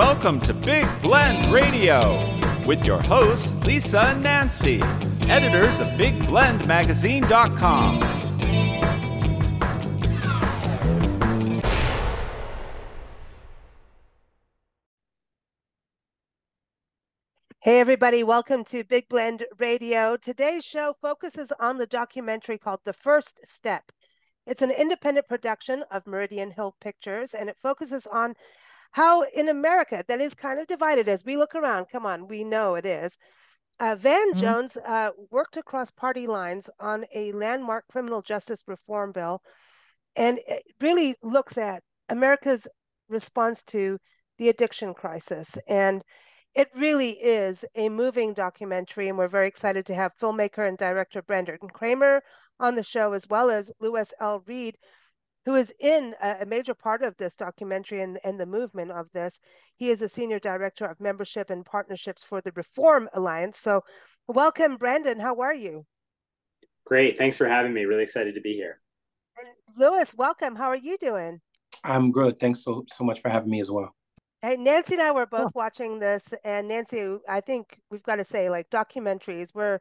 [0.00, 2.18] Welcome to Big Blend Radio
[2.66, 4.80] with your hosts, Lisa and Nancy,
[5.28, 8.00] editors of BigBlendMagazine.com.
[17.60, 20.16] Hey, everybody, welcome to Big Blend Radio.
[20.16, 23.92] Today's show focuses on the documentary called The First Step.
[24.46, 28.32] It's an independent production of Meridian Hill Pictures, and it focuses on
[28.92, 31.86] how in America that is kind of divided as we look around.
[31.90, 33.18] Come on, we know it is.
[33.78, 34.40] Uh, Van mm-hmm.
[34.40, 39.40] Jones uh, worked across party lines on a landmark criminal justice reform bill,
[40.16, 42.68] and it really looks at America's
[43.08, 43.98] response to
[44.38, 45.56] the addiction crisis.
[45.68, 46.02] And
[46.54, 51.22] it really is a moving documentary, and we're very excited to have filmmaker and director
[51.22, 52.22] Brandon Kramer
[52.58, 54.42] on the show, as well as Lewis L.
[54.46, 54.76] Reed,
[55.44, 59.06] who is in a, a, major part of this documentary and, and the movement of
[59.12, 59.40] this.
[59.76, 63.58] He is a senior director of membership and partnerships for the Reform Alliance.
[63.58, 63.82] So,
[64.28, 65.18] welcome, Brandon.
[65.18, 65.86] How are you?
[66.84, 67.16] Great.
[67.16, 67.84] Thanks for having me.
[67.84, 68.80] Really excited to be here.
[69.38, 70.56] And Lewis, welcome.
[70.56, 71.40] How are you doing?
[71.84, 72.38] I'm good.
[72.38, 73.94] Thanks so so much for having me as well.
[74.42, 75.52] Hey, Nancy and I were both oh.
[75.54, 79.80] watching this, and Nancy, I think we've got to say, like documentaries, we're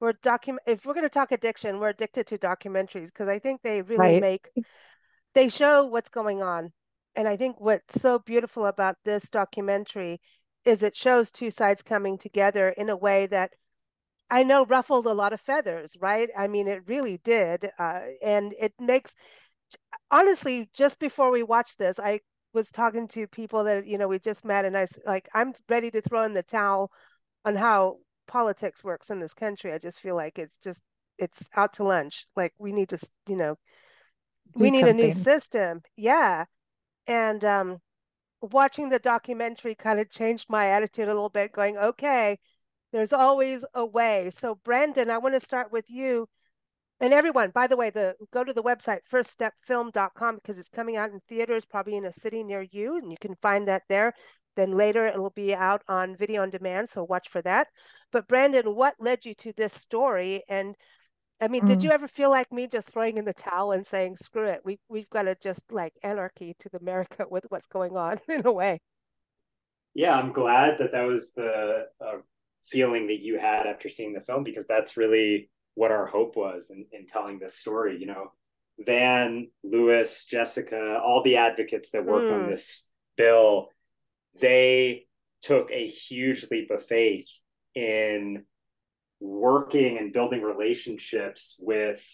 [0.00, 0.62] we're document.
[0.66, 3.98] If we're going to talk addiction, we're addicted to documentaries because I think they really
[3.98, 4.20] right.
[4.20, 4.48] make
[5.34, 6.72] they show what's going on.
[7.14, 10.20] And I think what's so beautiful about this documentary
[10.64, 13.50] is it shows two sides coming together in a way that
[14.30, 16.30] I know ruffled a lot of feathers, right?
[16.36, 17.68] I mean, it really did.
[17.78, 19.14] Uh, and it makes,
[20.10, 22.20] honestly, just before we watched this, I
[22.54, 25.90] was talking to people that, you know, we just met, and I like, I'm ready
[25.90, 26.90] to throw in the towel
[27.44, 27.96] on how
[28.26, 29.72] politics works in this country.
[29.72, 30.82] I just feel like it's just,
[31.18, 32.26] it's out to lunch.
[32.36, 33.56] Like, we need to, you know,
[34.56, 35.00] we need something.
[35.00, 35.82] a new system.
[35.96, 36.44] Yeah.
[37.06, 37.78] And um
[38.40, 42.36] watching the documentary kind of changed my attitude a little bit going okay
[42.92, 44.30] there's always a way.
[44.30, 46.28] So brandon i want to start with you.
[47.00, 51.10] And everyone by the way the go to the website firststepfilm.com because it's coming out
[51.10, 54.12] in theaters probably in a city near you and you can find that there.
[54.54, 57.68] Then later it will be out on video on demand so watch for that.
[58.10, 60.76] But brandon what led you to this story and
[61.42, 61.66] I mean, mm.
[61.66, 64.60] did you ever feel like me just throwing in the towel and saying, screw it,
[64.64, 68.46] we, we've got to just like anarchy to the America with what's going on in
[68.46, 68.80] a way?
[69.94, 72.18] Yeah, I'm glad that that was the uh,
[72.62, 76.70] feeling that you had after seeing the film because that's really what our hope was
[76.70, 77.98] in, in telling this story.
[77.98, 78.32] You know,
[78.78, 82.42] Van, Lewis, Jessica, all the advocates that work mm.
[82.44, 83.68] on this bill,
[84.40, 85.06] they
[85.42, 87.28] took a huge leap of faith
[87.74, 88.44] in
[89.22, 92.04] working and building relationships with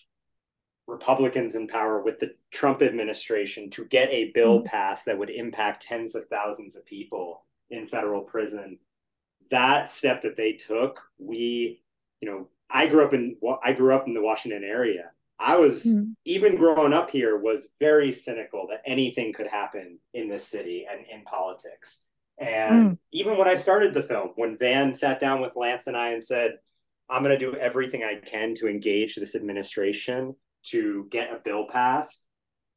[0.87, 4.67] Republicans in power, with the Trump administration to get a bill mm-hmm.
[4.67, 8.79] passed that would impact tens of thousands of people in federal prison.
[9.51, 11.83] That step that they took, we,
[12.21, 15.11] you know, I grew up in I grew up in the Washington area.
[15.39, 16.11] I was mm-hmm.
[16.25, 21.07] even growing up here was very cynical that anything could happen in this city and
[21.07, 22.03] in politics.
[22.39, 22.99] And mm.
[23.13, 26.25] even when I started the film, when Van sat down with Lance and I and
[26.25, 26.59] said,
[27.11, 31.67] I'm going to do everything I can to engage this administration to get a bill
[31.67, 32.27] passed.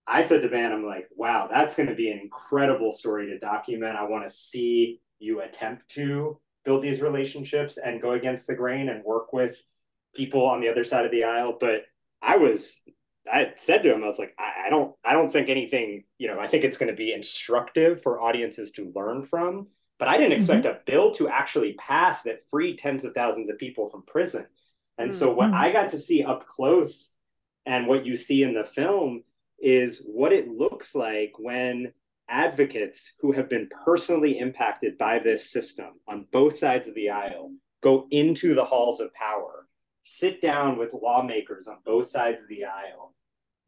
[0.07, 3.39] I said to Van, I'm like, wow, that's going to be an incredible story to
[3.39, 3.97] document.
[3.97, 8.89] I want to see you attempt to build these relationships and go against the grain
[8.89, 9.61] and work with
[10.15, 11.57] people on the other side of the aisle.
[11.59, 11.83] But
[12.21, 12.81] I was,
[13.31, 16.27] I said to him, I was like, I, I don't, I don't think anything, you
[16.27, 19.67] know, I think it's going to be instructive for audiences to learn from
[20.01, 20.77] but I didn't expect mm-hmm.
[20.77, 24.47] a bill to actually pass that freed tens of thousands of people from prison.
[24.97, 25.15] And mm-hmm.
[25.15, 27.13] so what I got to see up close
[27.67, 29.23] and what you see in the film
[29.59, 31.93] is what it looks like when
[32.27, 37.51] advocates who have been personally impacted by this system on both sides of the aisle
[37.83, 39.67] go into the halls of power,
[40.01, 43.13] sit down with lawmakers on both sides of the aisle,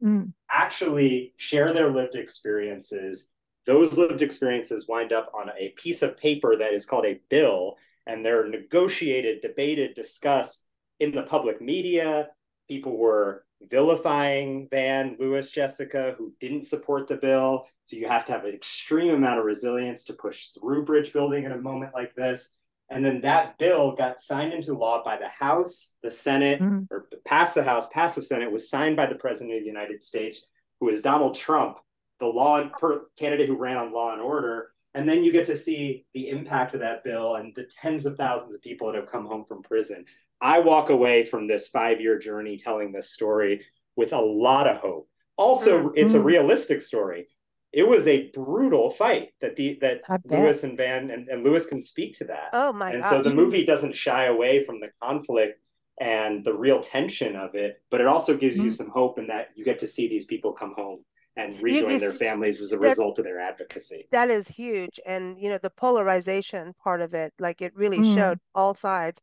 [0.02, 0.32] mm.
[0.50, 3.30] actually share their lived experiences,
[3.66, 7.76] those lived experiences wind up on a piece of paper that is called a bill,
[8.06, 10.66] and they're negotiated, debated, discussed
[11.00, 12.28] in the public media.
[12.68, 17.66] People were vilifying Van, Lewis, Jessica, who didn't support the bill.
[17.84, 21.44] So you have to have an extreme amount of resilience to push through bridge building
[21.44, 22.56] in a moment like this.
[22.90, 26.82] And then that bill got signed into law by the House, the Senate, mm-hmm.
[26.90, 30.04] or passed the House, passed the Senate, was signed by the President of the United
[30.04, 30.46] States,
[30.80, 31.78] who is Donald Trump,
[32.20, 35.56] the law per, candidate who ran on law and order and then you get to
[35.56, 39.10] see the impact of that bill and the tens of thousands of people that have
[39.10, 40.04] come home from prison
[40.40, 43.60] i walk away from this five year journey telling this story
[43.96, 45.96] with a lot of hope also mm-hmm.
[45.96, 47.26] it's a realistic story
[47.74, 51.80] it was a brutal fight that the that Lewis and Van and, and Lewis can
[51.80, 52.50] speak to that.
[52.52, 53.10] Oh my and gosh.
[53.10, 55.60] so the movie doesn't shy away from the conflict
[56.00, 58.66] and the real tension of it, but it also gives mm-hmm.
[58.66, 61.04] you some hope in that you get to see these people come home
[61.36, 64.06] and rejoin you, their families as a result of their advocacy.
[64.12, 65.00] That is huge.
[65.04, 68.14] And you know, the polarization part of it, like it really mm.
[68.14, 69.20] showed all sides.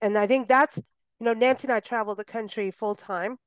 [0.00, 3.38] And I think that's, you know, Nancy and I travel the country full time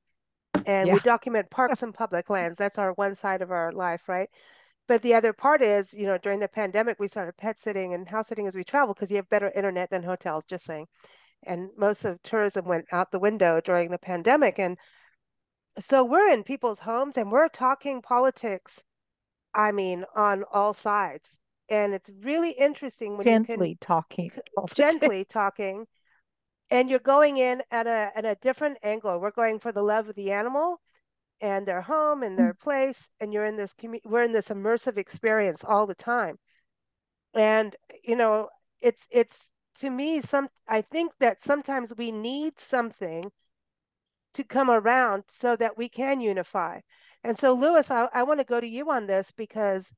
[0.66, 0.94] and yeah.
[0.94, 2.58] we document parks and public lands.
[2.58, 4.28] That's our one side of our life, right?
[4.88, 8.08] But the other part is, you know, during the pandemic, we started pet sitting and
[8.08, 10.86] house sitting as we travel because you have better internet than hotels, just saying.
[11.44, 14.58] And most of tourism went out the window during the pandemic.
[14.58, 14.76] And
[15.78, 18.82] so we're in people's homes and we're talking politics,
[19.54, 21.40] I mean, on all sides.
[21.68, 24.30] And it's really interesting when gently you can talking,
[24.74, 25.86] gently talking,
[26.70, 29.18] and you're going in at a at a different angle.
[29.18, 30.80] We're going for the love of the animal
[31.40, 32.38] and their home and mm.
[32.38, 34.08] their place, and you're in this community.
[34.08, 36.36] We're in this immersive experience all the time,
[37.34, 37.74] and
[38.04, 38.48] you know,
[38.82, 40.48] it's it's to me some.
[40.68, 43.30] I think that sometimes we need something
[44.34, 46.80] to come around so that we can unify.
[47.24, 49.92] And so, Lewis, I, I want to go to you on this because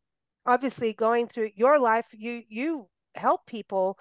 [0.45, 3.99] obviously going through your life, you you help people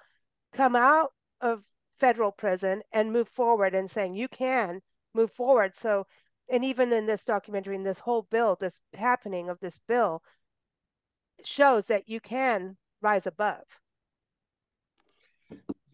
[0.52, 1.64] come out of
[1.98, 4.80] federal prison and move forward and saying you can
[5.14, 5.76] move forward.
[5.76, 6.06] So,
[6.50, 10.22] and even in this documentary, in this whole bill, this happening of this bill
[11.44, 13.62] shows that you can rise above.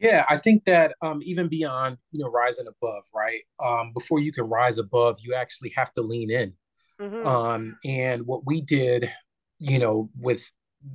[0.00, 3.43] Yeah, I think that um, even beyond you know rising above, right?
[3.62, 6.55] Um, before you can rise above, you actually have to lean in.
[7.00, 7.26] Mm-hmm.
[7.26, 9.12] Um, and what we did,
[9.58, 10.50] you know, with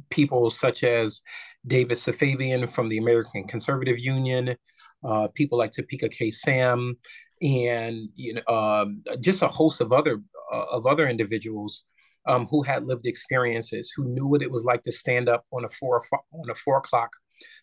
[0.10, 1.22] people such as
[1.68, 4.56] David Safavian from the American Conservative Union,
[5.04, 6.32] uh, people like Topeka K.
[6.32, 6.98] Sam,
[7.44, 8.86] and you know, uh,
[9.22, 10.20] just a host of other
[10.52, 11.84] uh, of other individuals
[12.28, 15.64] um, who had lived experiences, who knew what it was like to stand up on
[15.64, 17.12] a four on a four o'clock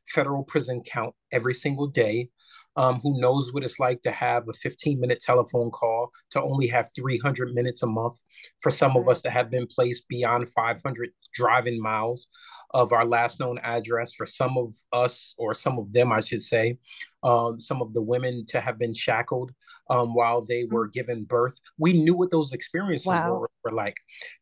[0.09, 2.29] federal prison count every single day,
[2.77, 6.67] um, who knows what it's like to have a 15 minute telephone call, to only
[6.69, 8.23] have 300 minutes a month,
[8.61, 12.29] for some of us that have been placed beyond 500 driving miles
[12.75, 16.43] of our last known address, for some of us, or some of them, I should
[16.43, 16.79] say,
[17.23, 19.53] um, some of the women to have been shackled
[19.91, 21.61] um, while they were given birth.
[21.79, 23.35] We knew what those experiences wow.
[23.35, 23.97] were, were like.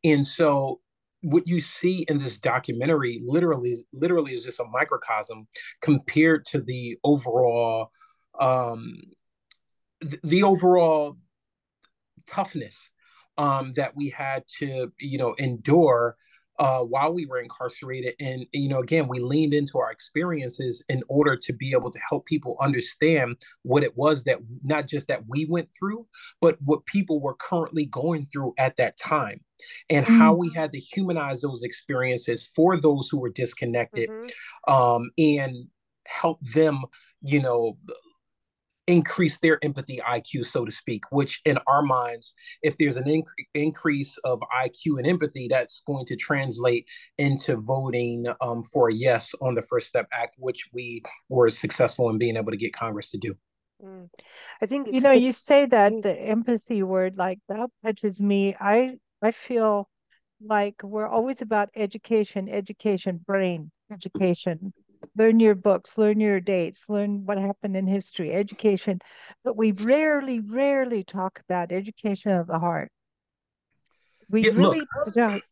[0.04, 0.80] And so
[1.22, 5.46] what you see in this documentary literally literally is just a microcosm
[5.80, 7.90] compared to the overall
[8.40, 9.00] um
[10.02, 11.16] th- the overall
[12.26, 12.90] toughness
[13.36, 16.16] um that we had to you know endure
[16.60, 18.14] uh, while we were incarcerated.
[18.20, 21.98] And, you know, again, we leaned into our experiences in order to be able to
[22.06, 26.06] help people understand what it was that not just that we went through,
[26.40, 29.40] but what people were currently going through at that time
[29.88, 30.18] and mm-hmm.
[30.18, 34.72] how we had to humanize those experiences for those who were disconnected mm-hmm.
[34.72, 35.66] um, and
[36.06, 36.82] help them,
[37.22, 37.78] you know,
[38.86, 43.24] increase their empathy IQ, so to speak, which in our minds, if there's an inc-
[43.54, 46.86] increase of IQ and empathy, that's going to translate
[47.18, 52.10] into voting um, for a yes on the First Step Act, which we were successful
[52.10, 53.34] in being able to get Congress to do.
[53.84, 54.08] Mm.
[54.60, 58.54] I think you know you say that the empathy word like that touches me.
[58.60, 59.88] I I feel
[60.42, 64.72] like we're always about education, education, brain education,
[65.20, 69.00] learn your books, learn your dates, learn what happened in history, education.
[69.44, 72.90] But we rarely, rarely talk about education of the heart.
[74.30, 75.42] We yeah, really look, don't.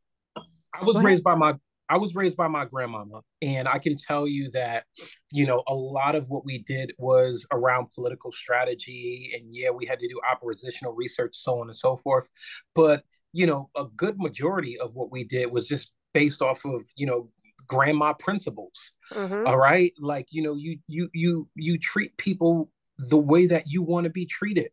[0.73, 1.55] I was raised by my
[1.91, 4.85] I was raised by my grandmama, and I can tell you that,
[5.33, 9.85] you know, a lot of what we did was around political strategy, and yeah, we
[9.85, 12.29] had to do oppositional research, so on and so forth.
[12.75, 13.03] But
[13.35, 17.07] you know, a good majority of what we did was just based off of you
[17.07, 17.31] know
[17.69, 19.47] grandma principles mm-hmm.
[19.47, 23.83] all right like you know you you you you treat people the way that you
[23.83, 24.71] want to be treated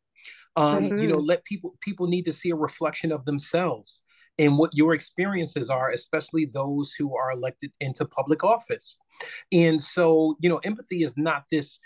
[0.55, 0.97] um mm-hmm.
[0.97, 4.03] you know let people people need to see a reflection of themselves
[4.37, 8.97] and what your experiences are especially those who are elected into public office
[9.51, 11.79] and so you know empathy is not this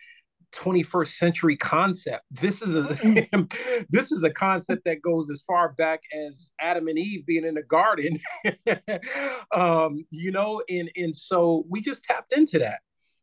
[0.56, 2.24] 21st century concept.
[2.32, 2.88] This is a
[3.90, 7.56] this is a concept that goes as far back as Adam and Eve being in
[7.56, 8.20] the garden.
[9.56, 12.80] um, you know, and and so we just tapped into that.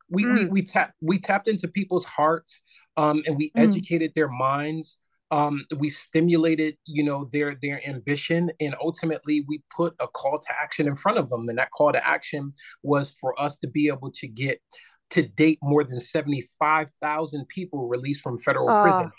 [0.08, 0.38] We mm.
[0.38, 2.60] we we tapped we tapped into people's hearts
[2.96, 3.62] um, and we mm.
[3.62, 4.98] educated their minds.
[5.32, 10.46] Um, we stimulated, you know, their their ambition, and ultimately we put a call to
[10.62, 11.48] action in front of them.
[11.48, 12.52] And that call to action
[12.84, 14.60] was for us to be able to get
[15.10, 19.12] to date more than 75,000 people released from federal uh, prison.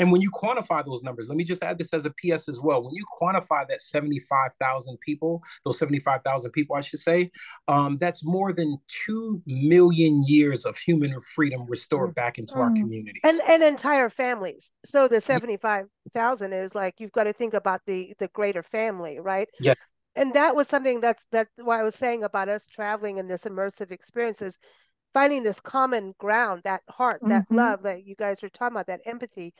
[0.00, 2.58] And when you quantify those numbers, let me just add this as a PS as
[2.58, 2.82] well.
[2.82, 7.30] When you quantify that 75,000 people, those 75,000 people, I should say,
[7.68, 12.60] um, that's more than 2 million years of human freedom restored back into mm.
[12.60, 13.20] our communities.
[13.22, 14.72] And, and entire families.
[14.86, 19.48] So the 75,000 is like, you've got to think about the, the greater family, right?
[19.60, 19.74] Yeah.
[20.16, 23.44] And that was something that's, that's why I was saying about us traveling in this
[23.44, 24.58] immersive experiences
[25.12, 27.56] finding this common ground, that heart, that mm-hmm.
[27.56, 29.52] love that you guys were talking about, that empathy.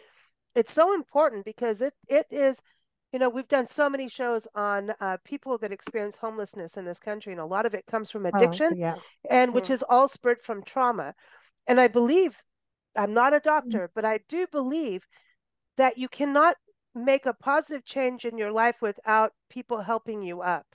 [0.55, 2.61] It's so important because it it is,
[3.13, 6.99] you know, we've done so many shows on uh, people that experience homelessness in this
[6.99, 8.95] country, and a lot of it comes from oh, addiction, oh, yeah.
[9.29, 9.75] and which mm-hmm.
[9.75, 11.15] is all spurred from trauma.
[11.67, 12.43] And I believe,
[12.97, 13.49] I'm not a mm-hmm.
[13.49, 13.93] doctor, mm-hmm.
[13.95, 15.07] but I do believe
[15.77, 16.57] that you cannot
[16.95, 20.67] make a positive change in your life without people helping you up.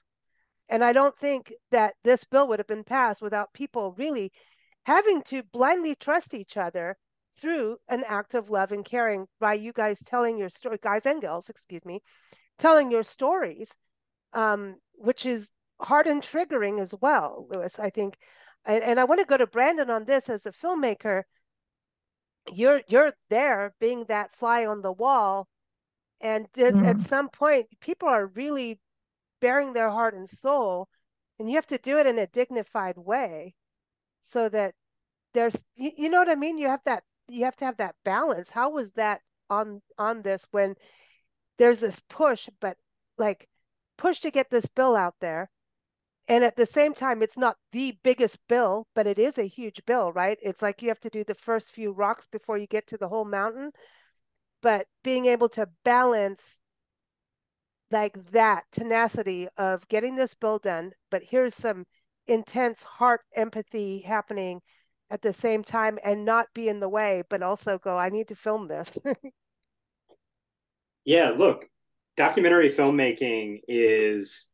[0.69, 4.31] And I don't think that this bill would have been passed without people really
[4.85, 6.95] having to blindly trust each other
[7.37, 11.21] through an act of love and caring by you guys telling your story, guys and
[11.21, 12.01] girls, excuse me,
[12.57, 13.75] telling your stories,
[14.33, 15.51] um, which is
[15.81, 17.79] hard and triggering as well, Lewis.
[17.79, 18.17] I think,
[18.63, 21.23] and, and I want to go to Brandon on this as a filmmaker.
[22.53, 25.47] You're you're there being that fly on the wall,
[26.21, 26.85] and mm-hmm.
[26.85, 28.79] at some point, people are really
[29.41, 30.87] bearing their heart and soul,
[31.39, 33.55] and you have to do it in a dignified way
[34.25, 34.73] so that
[35.33, 36.57] there's you, you know what I mean?
[36.57, 38.51] You have that you have to have that balance.
[38.51, 40.75] How was that on on this when
[41.57, 42.77] there's this push, but
[43.17, 43.47] like
[43.97, 45.49] push to get this bill out there.
[46.27, 49.85] And at the same time, it's not the biggest bill, but it is a huge
[49.85, 50.39] bill, right?
[50.41, 53.09] It's like you have to do the first few rocks before you get to the
[53.09, 53.71] whole mountain.
[54.61, 56.59] But being able to balance
[57.91, 61.85] like that tenacity of getting this bill done, but here's some
[62.27, 64.61] intense heart empathy happening
[65.09, 68.27] at the same time and not be in the way, but also go, I need
[68.29, 68.97] to film this.
[71.05, 71.65] yeah, look,
[72.17, 74.47] documentary filmmaking is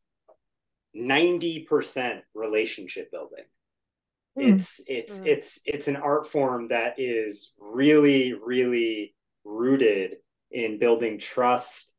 [0.96, 3.44] 90% relationship building.
[4.38, 4.54] Mm.
[4.54, 5.26] It's it's mm.
[5.26, 9.14] it's it's an art form that is really really
[9.44, 10.16] rooted
[10.50, 11.94] in building trust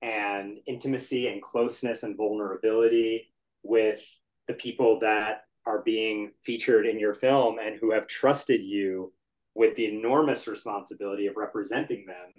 [0.00, 3.32] and intimacy and closeness and vulnerability
[3.64, 4.04] with
[4.48, 9.12] the people that are being featured in your film and who have trusted you
[9.54, 12.32] with the enormous responsibility of representing them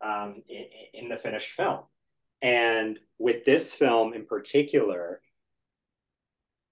[0.00, 0.64] um, in,
[0.94, 1.80] in the finished film.
[2.42, 5.20] And with this film in particular,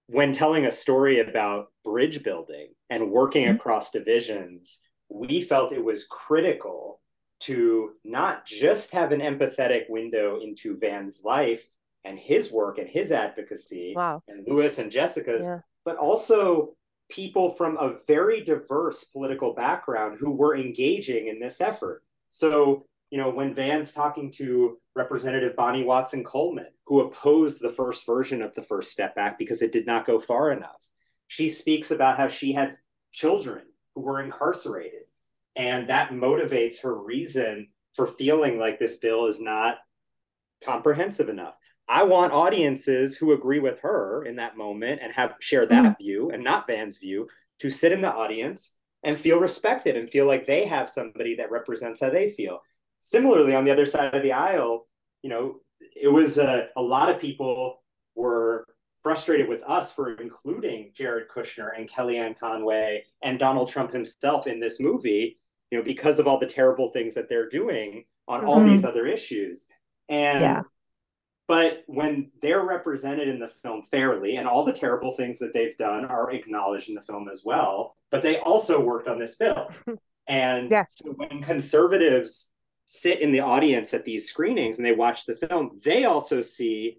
[0.06, 3.56] when telling a story about bridge building and working mm-hmm.
[3.56, 7.00] across divisions, we felt it was critical
[7.40, 11.66] to not just have an empathetic window into Van's life
[12.04, 14.22] and his work and his advocacy wow.
[14.28, 15.60] and Lewis and Jessica's, yeah.
[15.84, 16.76] but also
[17.10, 22.02] people from a very diverse political background who were engaging in this effort.
[22.28, 28.06] So, you know, when Van's talking to Representative Bonnie Watson Coleman, who opposed the first
[28.06, 30.88] version of the First Step Act because it did not go far enough,
[31.26, 32.76] she speaks about how she had
[33.12, 33.62] children
[33.94, 35.02] who were incarcerated.
[35.56, 39.78] And that motivates her reason for feeling like this bill is not
[40.64, 41.54] comprehensive enough.
[41.88, 46.02] I want audiences who agree with her in that moment and have share that mm-hmm.
[46.02, 47.28] view and not Van's view
[47.60, 51.50] to sit in the audience and feel respected and feel like they have somebody that
[51.50, 52.60] represents how they feel.
[53.00, 54.86] Similarly, on the other side of the aisle,
[55.22, 55.56] you know,
[55.94, 57.82] it was a, a lot of people
[58.14, 58.66] were
[59.02, 64.58] frustrated with us for including Jared Kushner and Kellyanne Conway and Donald Trump himself in
[64.58, 65.38] this movie,
[65.70, 68.48] you know, because of all the terrible things that they're doing on mm-hmm.
[68.48, 69.68] all these other issues.
[70.08, 70.62] And yeah.
[71.46, 75.76] But when they're represented in the film fairly, and all the terrible things that they've
[75.76, 79.70] done are acknowledged in the film as well, but they also worked on this bill.
[80.26, 80.84] And yeah.
[80.88, 82.54] so when conservatives
[82.86, 86.98] sit in the audience at these screenings and they watch the film, they also see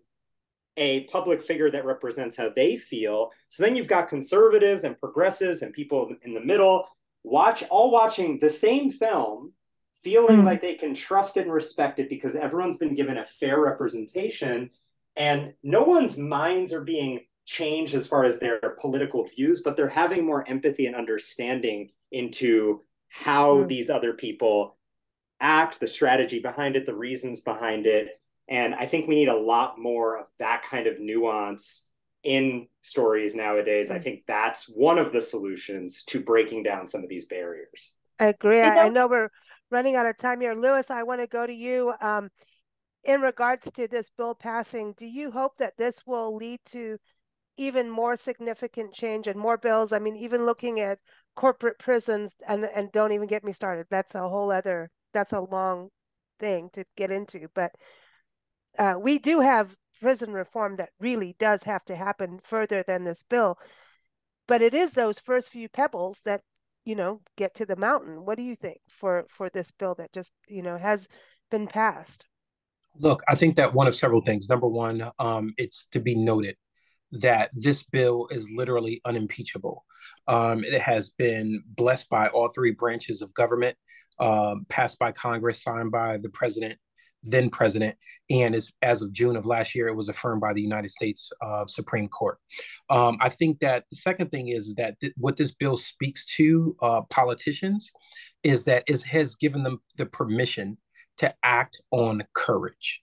[0.77, 3.31] a public figure that represents how they feel.
[3.49, 6.87] So then you've got conservatives and progressives and people in the middle
[7.23, 9.53] watch all watching the same film
[10.05, 10.45] feeling mm.
[10.45, 14.69] like they can trust it and respect it because everyone's been given a fair representation
[15.15, 19.89] and no one's minds are being changed as far as their political views but they're
[19.89, 23.67] having more empathy and understanding into how mm.
[23.67, 24.77] these other people
[25.39, 29.35] act the strategy behind it the reasons behind it and i think we need a
[29.35, 31.87] lot more of that kind of nuance
[32.23, 33.95] in stories nowadays mm.
[33.95, 38.27] i think that's one of the solutions to breaking down some of these barriers I
[38.27, 38.61] agree.
[38.61, 39.29] I, I know we're
[39.75, 40.55] running out of time here.
[40.55, 41.93] Lewis, I want to go to you.
[41.99, 42.29] Um,
[43.03, 46.97] in regards to this bill passing, do you hope that this will lead to
[47.57, 49.91] even more significant change and more bills?
[49.91, 50.99] I mean, even looking at
[51.35, 53.87] corporate prisons and and don't even get me started.
[53.89, 55.89] That's a whole other that's a long
[56.39, 57.71] thing to get into, but
[58.79, 63.23] uh, we do have prison reform that really does have to happen further than this
[63.23, 63.57] bill.
[64.47, 66.41] But it is those first few pebbles that
[66.85, 68.25] you know get to the mountain.
[68.25, 71.07] What do you think for for this bill that just you know has
[71.51, 72.25] been passed?
[72.97, 74.47] Look, I think that one of several things.
[74.47, 76.55] Number one, um, it's to be noted
[77.11, 79.85] that this bill is literally unimpeachable.
[80.27, 83.75] Um, it has been blessed by all three branches of government,
[84.19, 86.77] um, passed by Congress, signed by the president,
[87.23, 87.95] then president,
[88.29, 91.31] and as, as of June of last year, it was affirmed by the United States
[91.41, 92.37] uh, Supreme Court.
[92.89, 96.75] Um, I think that the second thing is that th- what this bill speaks to
[96.81, 97.91] uh, politicians
[98.43, 100.77] is that it has given them the permission
[101.17, 103.01] to act on courage.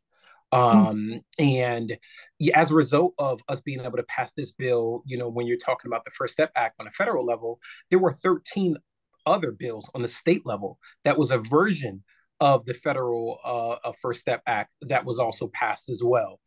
[0.50, 1.44] Um, mm-hmm.
[1.44, 1.98] And
[2.54, 5.56] as a result of us being able to pass this bill, you know, when you're
[5.56, 7.58] talking about the First Step Act on a federal level,
[7.90, 8.76] there were 13
[9.24, 12.02] other bills on the state level that was a version
[12.42, 16.40] of the federal uh, First Step Act that was also passed as well.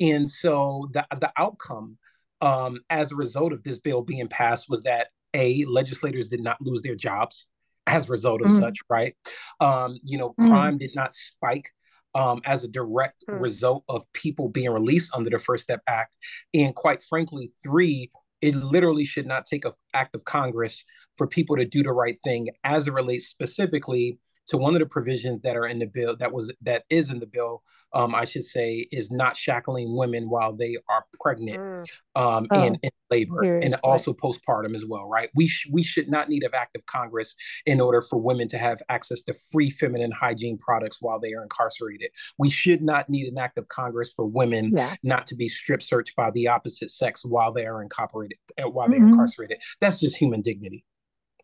[0.00, 1.98] And so the, the outcome
[2.40, 6.56] um, as a result of this bill being passed was that A, legislators did not
[6.62, 7.48] lose their jobs
[7.86, 8.60] as a result of mm.
[8.60, 9.14] such, right?
[9.60, 10.48] Um, you know, mm.
[10.48, 11.68] crime did not spike
[12.14, 13.38] um, as a direct mm.
[13.38, 16.16] result of people being released under the First Step Act.
[16.54, 20.82] And quite frankly, three, it literally should not take an act of Congress
[21.16, 24.18] for people to do the right thing as it relates specifically
[24.48, 27.20] to one of the provisions that are in the bill that was that is in
[27.20, 27.62] the bill
[27.94, 31.86] um, I should say, is not shackling women while they are pregnant mm.
[32.14, 33.66] um, oh, in, in, labor seriously.
[33.66, 35.28] and also postpartum as well, right?
[35.34, 37.34] We sh- we should not need an act of Congress
[37.66, 41.42] in order for women to have access to free feminine hygiene products while they are
[41.42, 42.10] incarcerated.
[42.38, 44.96] We should not need an act of Congress for women yeah.
[45.02, 48.88] not to be strip searched by the opposite sex while they are incorporated uh, while
[48.88, 49.04] mm-hmm.
[49.04, 49.58] they're incarcerated.
[49.80, 50.84] That's just human dignity.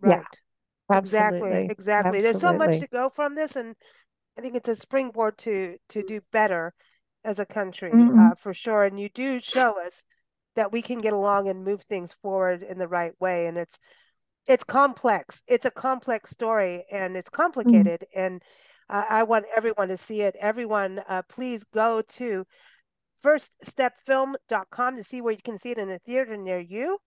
[0.01, 0.19] Right.
[0.19, 0.23] Yeah.
[0.91, 1.69] Exactly.
[1.71, 2.19] Exactly.
[2.19, 2.21] Absolutely.
[2.21, 3.75] There's so much to go from this, and
[4.37, 6.75] I think it's a springboard to to do better
[7.25, 8.19] as a country mm-hmm.
[8.19, 8.85] uh, for sure.
[8.85, 10.05] And you do show us
[10.57, 13.47] that we can get along and move things forward in the right way.
[13.47, 13.79] And it's
[14.47, 15.43] it's complex.
[15.47, 17.43] It's a complex story, and it's mm-hmm.
[17.43, 18.01] complicated.
[18.01, 18.21] Mm-hmm.
[18.21, 18.43] And
[18.89, 20.35] uh, I want everyone to see it.
[20.41, 22.47] Everyone, uh, please go to
[23.23, 26.99] firststepfilm.com to see where you can see it in a theater near you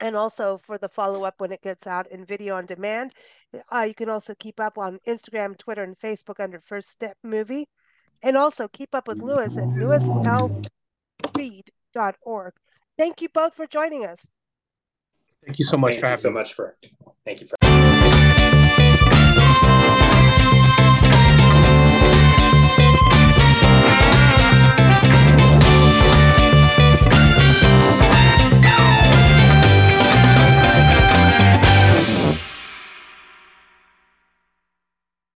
[0.00, 3.12] and also for the follow up when it gets out in video on demand.
[3.72, 7.68] Uh, you can also keep up on Instagram, Twitter, and Facebook under First Step Movie.
[8.22, 12.52] And also keep up with Lewis at lewislreed.org.
[12.98, 14.28] Thank you both for joining us.
[15.44, 16.76] Thank you so much thank for you so much for
[17.24, 17.65] thank you for